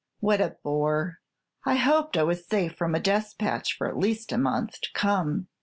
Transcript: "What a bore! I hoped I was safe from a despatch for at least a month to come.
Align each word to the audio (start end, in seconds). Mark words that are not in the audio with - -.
"What 0.19 0.41
a 0.41 0.57
bore! 0.63 1.19
I 1.63 1.75
hoped 1.75 2.17
I 2.17 2.23
was 2.23 2.47
safe 2.47 2.73
from 2.73 2.95
a 2.95 2.99
despatch 2.99 3.77
for 3.77 3.87
at 3.87 3.99
least 3.99 4.31
a 4.31 4.37
month 4.39 4.81
to 4.81 4.89
come. 4.95 5.47